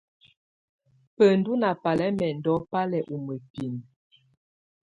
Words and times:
Bǝndù 1.15 1.51
ná 1.61 1.69
balɛmɛndɔ́ 1.81 2.57
bá 2.71 2.81
lɛ́ 2.91 3.05
u 3.13 3.15
mǝ́binǝ. 3.25 3.83